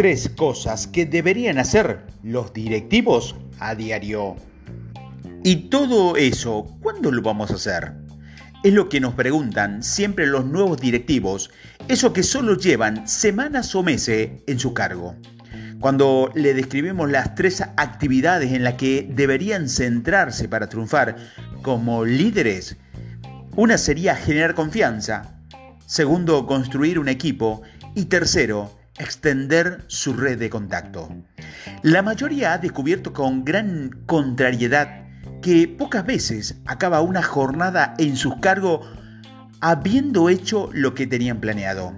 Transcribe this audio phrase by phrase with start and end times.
[0.00, 4.34] Tres cosas que deberían hacer los directivos a diario.
[5.44, 7.92] Y todo eso, ¿cuándo lo vamos a hacer?
[8.64, 11.50] Es lo que nos preguntan siempre los nuevos directivos,
[11.88, 15.16] eso que solo llevan semanas o meses en su cargo.
[15.80, 21.16] Cuando le describimos las tres actividades en las que deberían centrarse para triunfar
[21.60, 22.74] como líderes,
[23.54, 25.42] una sería generar confianza,
[25.84, 27.60] segundo, construir un equipo
[27.94, 31.08] y tercero, extender su red de contacto.
[31.82, 35.06] La mayoría ha descubierto con gran contrariedad
[35.42, 38.86] que pocas veces acaba una jornada en sus cargos
[39.60, 41.94] habiendo hecho lo que tenían planeado.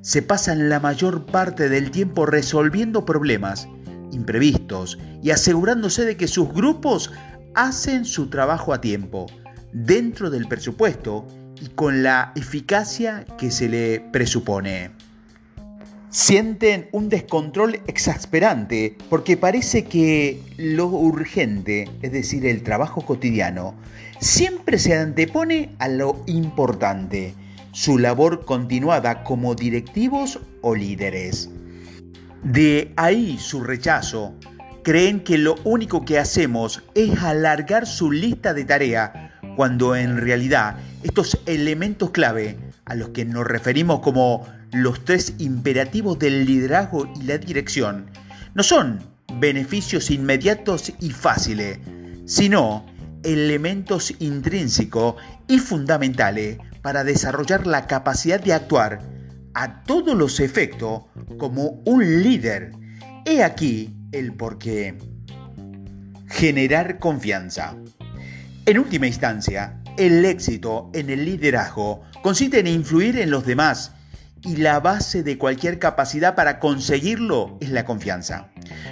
[0.00, 3.68] Se pasan la mayor parte del tiempo resolviendo problemas
[4.12, 7.12] imprevistos y asegurándose de que sus grupos
[7.54, 9.26] hacen su trabajo a tiempo,
[9.72, 11.26] dentro del presupuesto
[11.60, 14.92] y con la eficacia que se le presupone.
[16.10, 23.74] Sienten un descontrol exasperante porque parece que lo urgente, es decir, el trabajo cotidiano,
[24.18, 27.34] siempre se antepone a lo importante,
[27.72, 31.50] su labor continuada como directivos o líderes.
[32.42, 34.34] De ahí su rechazo.
[34.84, 40.76] Creen que lo único que hacemos es alargar su lista de tarea, cuando en realidad
[41.02, 47.24] estos elementos clave a los que nos referimos como los tres imperativos del liderazgo y
[47.24, 48.10] la dirección
[48.54, 49.00] no son
[49.34, 51.78] beneficios inmediatos y fáciles,
[52.26, 52.84] sino
[53.22, 59.00] elementos intrínsecos y fundamentales para desarrollar la capacidad de actuar
[59.54, 61.02] a todos los efectos
[61.38, 62.72] como un líder.
[63.24, 64.96] He aquí el porqué.
[66.26, 67.76] Generar confianza.
[68.66, 73.92] En última instancia, el éxito en el liderazgo consiste en influir en los demás
[74.42, 78.48] y la base de cualquier capacidad para conseguirlo es la confianza.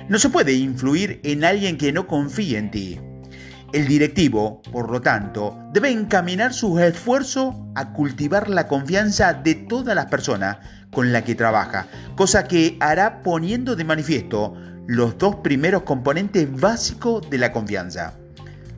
[0.09, 3.01] No se puede influir en alguien que no confíe en ti.
[3.73, 9.95] El directivo, por lo tanto, debe encaminar sus esfuerzos a cultivar la confianza de todas
[9.95, 10.59] las personas
[10.91, 14.55] con las que trabaja, cosa que hará poniendo de manifiesto
[14.87, 18.15] los dos primeros componentes básicos de la confianza,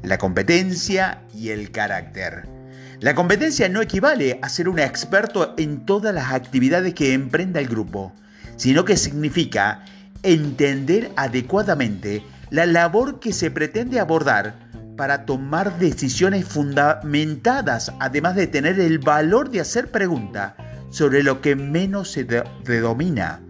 [0.02, 2.57] la competencia y el carácter.
[3.00, 7.68] La competencia no equivale a ser un experto en todas las actividades que emprenda el
[7.68, 8.12] grupo,
[8.56, 9.84] sino que significa
[10.24, 14.58] entender adecuadamente la labor que se pretende abordar
[14.96, 20.54] para tomar decisiones fundamentadas, además de tener el valor de hacer preguntas
[20.90, 23.40] sobre lo que menos se predomina.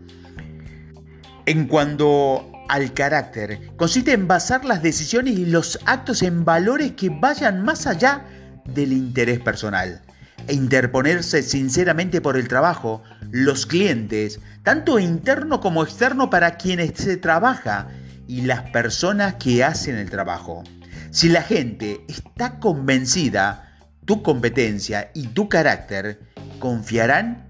[1.46, 7.08] En cuanto al carácter, consiste en basar las decisiones y los actos en valores que
[7.08, 8.26] vayan más allá
[8.74, 10.02] del interés personal
[10.46, 17.16] e interponerse sinceramente por el trabajo, los clientes, tanto interno como externo para quienes se
[17.16, 17.88] trabaja
[18.26, 20.62] y las personas que hacen el trabajo.
[21.10, 26.20] Si la gente está convencida, tu competencia y tu carácter
[26.58, 27.48] confiarán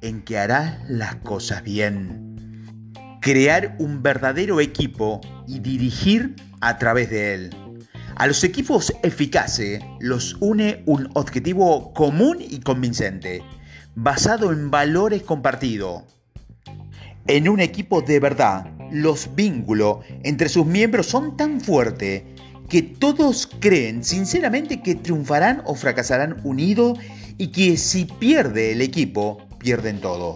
[0.00, 2.36] en que harás las cosas bien.
[3.20, 7.67] Crear un verdadero equipo y dirigir a través de él.
[8.18, 13.44] A los equipos eficaces los une un objetivo común y convincente,
[13.94, 16.02] basado en valores compartidos.
[17.28, 22.24] En un equipo de verdad, los vínculos entre sus miembros son tan fuertes
[22.68, 26.98] que todos creen sinceramente que triunfarán o fracasarán unidos
[27.38, 30.34] y que si pierde el equipo, pierden todo.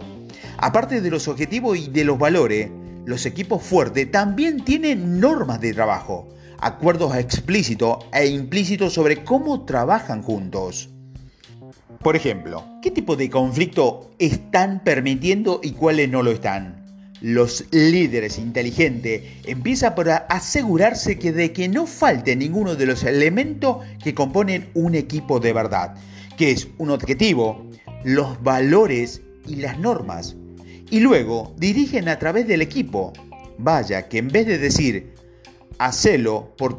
[0.58, 2.70] Aparte de los objetivos y de los valores,
[3.06, 6.28] los equipos fuertes también tienen normas de trabajo
[6.62, 10.88] acuerdos explícitos e implícitos sobre cómo trabajan juntos.
[12.00, 16.82] Por ejemplo, ¿qué tipo de conflicto están permitiendo y cuáles no lo están?
[17.20, 23.76] Los líderes inteligentes empiezan por asegurarse que de que no falte ninguno de los elementos
[24.02, 25.94] que componen un equipo de verdad,
[26.36, 27.64] que es un objetivo,
[28.04, 30.34] los valores y las normas.
[30.90, 33.12] Y luego dirigen a través del equipo.
[33.58, 35.14] Vaya, que en vez de decir
[35.78, 36.78] hacelo por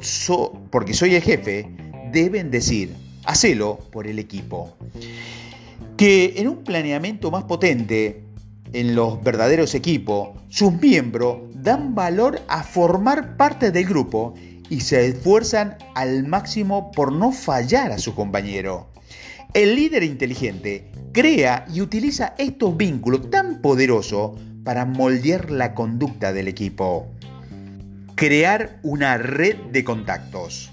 [0.70, 1.70] porque soy el jefe,
[2.12, 2.94] deben decir,
[3.26, 4.76] hacelo por el equipo.
[5.98, 8.24] Que en un planeamiento más potente,
[8.74, 14.34] en los verdaderos equipos, sus miembros dan valor a formar parte del grupo
[14.70, 18.90] y se esfuerzan al máximo por no fallar a su compañero.
[19.54, 24.32] El líder inteligente crea y utiliza estos vínculos tan poderosos
[24.64, 27.08] para moldear la conducta del equipo.
[28.16, 30.72] Crear una red de contactos.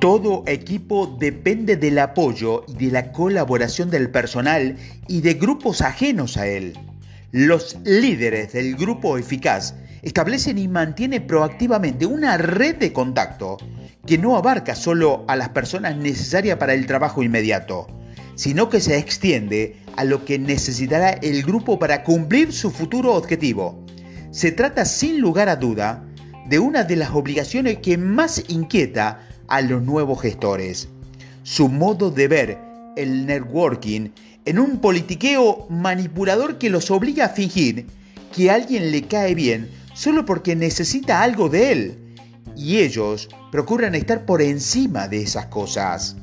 [0.00, 4.76] Todo equipo depende del apoyo y de la colaboración del personal
[5.08, 6.78] y de grupos ajenos a él.
[7.32, 13.56] Los líderes del grupo eficaz establecen y mantienen proactivamente una red de contacto
[14.06, 17.88] que no abarca solo a las personas necesarias para el trabajo inmediato,
[18.36, 23.84] sino que se extiende a lo que necesitará el grupo para cumplir su futuro objetivo.
[24.30, 26.08] Se trata sin lugar a duda
[26.48, 30.88] de una de las obligaciones que más inquieta a los nuevos gestores.
[31.42, 32.58] Su modo de ver
[32.96, 34.10] el networking
[34.44, 37.86] en un politiqueo manipulador que los obliga a fingir
[38.34, 41.98] que alguien le cae bien solo porque necesita algo de él.
[42.56, 46.16] Y ellos procuran estar por encima de esas cosas.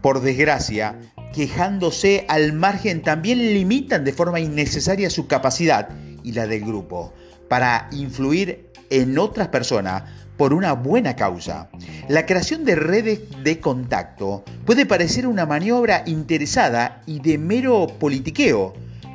[0.00, 0.98] Por desgracia,
[1.34, 5.88] quejándose al margen también limitan de forma innecesaria su capacidad
[6.22, 7.12] y la del grupo
[7.48, 10.04] para influir en otras personas
[10.36, 11.68] por una buena causa.
[12.08, 18.72] La creación de redes de contacto puede parecer una maniobra interesada y de mero politiqueo,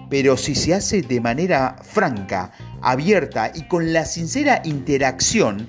[0.09, 5.67] pero si se hace de manera franca, abierta y con la sincera interacción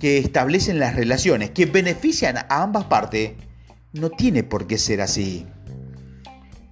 [0.00, 3.32] que establecen las relaciones que benefician a ambas partes,
[3.92, 5.46] no tiene por qué ser así.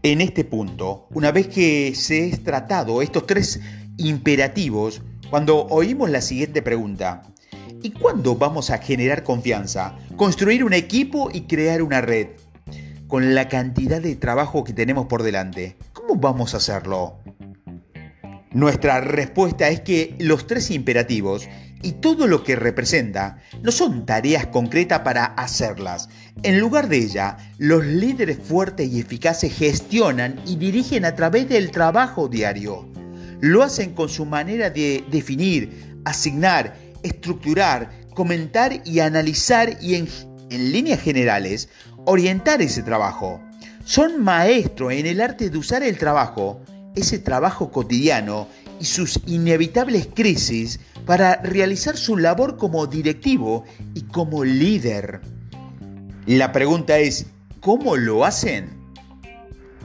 [0.03, 3.61] En este punto, una vez que se es tratado estos tres
[3.99, 7.23] imperativos, cuando oímos la siguiente pregunta,
[7.83, 12.27] ¿y cuándo vamos a generar confianza, construir un equipo y crear una red?
[13.07, 17.19] Con la cantidad de trabajo que tenemos por delante, ¿cómo vamos a hacerlo?
[18.51, 21.49] Nuestra respuesta es que los tres imperativos
[21.81, 26.09] y todo lo que representa no son tareas concretas para hacerlas.
[26.43, 31.71] En lugar de ella, los líderes fuertes y eficaces gestionan y dirigen a través del
[31.71, 32.89] trabajo diario.
[33.41, 40.09] Lo hacen con su manera de definir, asignar, estructurar, comentar y analizar y en,
[40.51, 41.69] líneas generales
[42.07, 43.41] orientar ese trabajo.
[43.85, 46.61] Son maestros en el arte de usar el trabajo
[46.95, 48.49] ese trabajo cotidiano
[48.81, 53.65] y sus inevitables crisis para realizar su labor como directivo
[53.95, 55.21] y como líder.
[56.27, 57.27] La pregunta es,
[57.61, 58.71] ¿cómo lo hacen?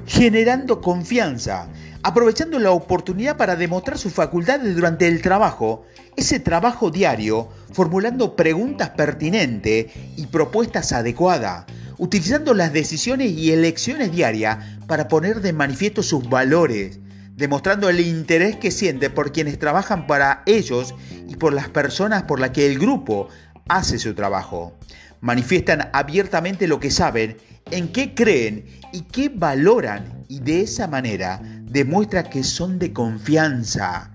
[0.05, 1.67] Generando confianza,
[2.05, 8.91] aprovechando la oportunidad para demostrar sus facultades durante el trabajo, ese trabajo diario, formulando preguntas
[8.91, 11.65] pertinentes y propuestas adecuadas,
[11.97, 16.99] utilizando las decisiones y elecciones diarias para poner de manifiesto sus valores,
[17.37, 20.93] demostrando el interés que siente por quienes trabajan para ellos
[21.27, 23.29] y por las personas por las que el grupo
[23.67, 24.77] hace su trabajo.
[25.21, 27.37] Manifiestan abiertamente lo que saben,
[27.71, 31.41] en qué creen y qué valoran y de esa manera
[31.75, 34.09] demuestra que son de confianza.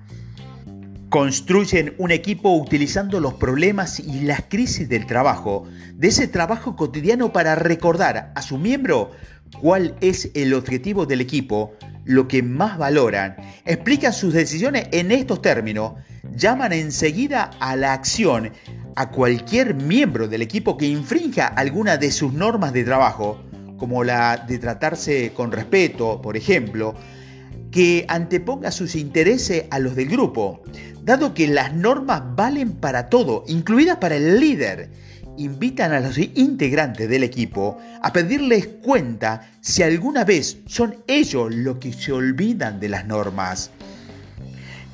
[1.11, 7.35] Construyen un equipo utilizando los problemas y las crisis del trabajo, de ese trabajo cotidiano
[7.35, 9.11] para recordar a su miembro
[9.61, 11.75] cuál es el objetivo del equipo,
[12.07, 13.37] lo que más valoran,
[13.67, 15.93] explican sus decisiones en estos términos,
[16.35, 18.53] llaman enseguida a la acción
[18.97, 23.39] a cualquier miembro del equipo que infrinja alguna de sus normas de trabajo,
[23.77, 26.95] como la de tratarse con respeto, por ejemplo,
[27.71, 30.63] que anteponga sus intereses a los del grupo,
[31.03, 34.91] dado que las normas valen para todo, incluidas para el líder.
[35.37, 41.79] Invitan a los integrantes del equipo a pedirles cuenta si alguna vez son ellos los
[41.79, 43.71] que se olvidan de las normas.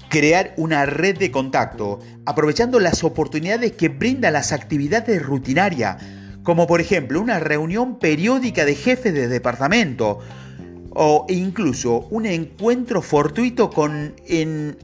[0.09, 5.97] Crear una red de contacto, aprovechando las oportunidades que brindan las actividades rutinarias,
[6.45, 10.21] como por ejemplo una reunión periódica de jefes de departamento,
[10.99, 14.15] o incluso un encuentro fortuito con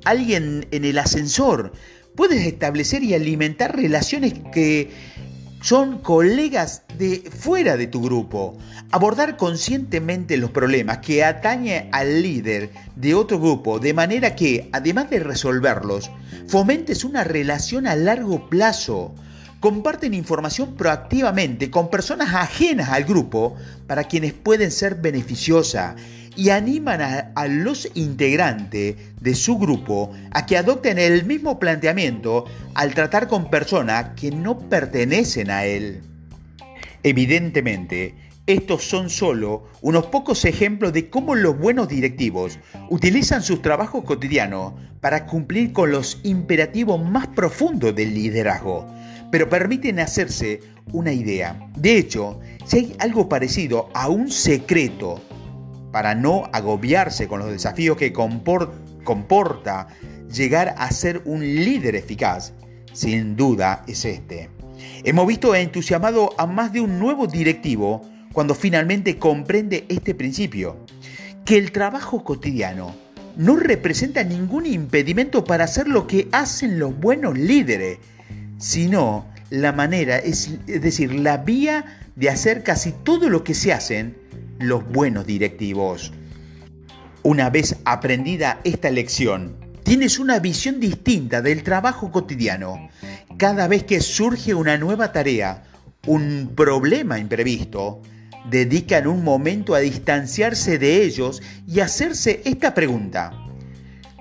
[0.04, 1.72] alguien en el ascensor.
[2.14, 4.90] Puedes establecer y alimentar relaciones que
[5.62, 8.58] son colegas de fuera de tu grupo.
[8.90, 15.08] Abordar conscientemente los problemas que atañe al líder de otro grupo de manera que, además
[15.08, 16.10] de resolverlos,
[16.46, 19.14] fomentes una relación a largo plazo
[19.62, 23.54] comparten información proactivamente con personas ajenas al grupo
[23.86, 25.94] para quienes pueden ser beneficiosas
[26.34, 32.92] y animan a, los integrantes de su grupo a que adopten el mismo planteamiento al
[32.92, 36.00] tratar con personas que no pertenecen a él.
[37.04, 38.16] Evidentemente,
[38.48, 42.58] estos son solo unos pocos ejemplos de cómo los buenos directivos
[42.90, 48.92] utilizan sus trabajos cotidianos para cumplir con los imperativos más profundos del liderazgo
[49.32, 50.60] pero permiten hacerse
[50.92, 51.58] una idea.
[51.74, 55.22] De hecho, si hay algo parecido a un secreto
[55.90, 59.88] para no agobiarse con los desafíos que comporta
[60.30, 62.52] llegar a ser un líder eficaz,
[62.92, 64.50] sin duda es este.
[65.02, 68.02] Hemos visto entusiasmado a más de un nuevo directivo
[68.34, 70.76] cuando finalmente comprende este principio,
[71.46, 72.94] que el trabajo cotidiano
[73.38, 77.98] no representa ningún impedimento para hacer lo que hacen los buenos líderes,
[78.62, 84.16] sino la manera, es, decir, la vía de hacer casi todo lo que se hacen
[84.60, 86.12] los buenos directivos.
[87.24, 92.88] Una vez aprendida esta lección, tienes una visión distinta del trabajo cotidiano.
[93.36, 95.64] Cada vez que surge una nueva tarea,
[96.06, 98.00] un problema imprevisto,
[98.48, 103.32] dedican un momento a distanciarse de ellos y hacerse esta pregunta.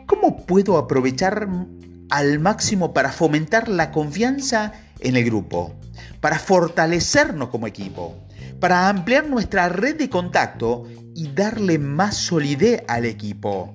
[0.08, 1.48] ¿Cómo puedo aprovechar
[2.12, 5.74] al máximo para fomentar la confianza en el grupo,
[6.20, 8.16] para fortalecernos como equipo,
[8.60, 13.74] para ampliar nuestra red de contacto y darle más solidez al equipo?